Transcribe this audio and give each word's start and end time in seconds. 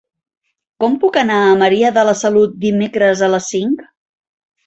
Com 0.83 0.95
puc 1.03 1.19
anar 1.21 1.35
a 1.49 1.59
Maria 1.59 1.91
de 1.99 2.05
la 2.09 2.15
Salut 2.23 2.57
dimecres 2.65 3.21
a 3.27 3.31
les 3.35 3.53
cinc? 3.57 3.87